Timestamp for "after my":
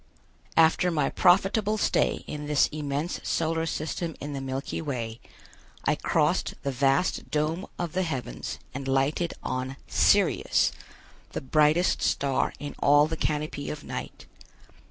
0.57-1.11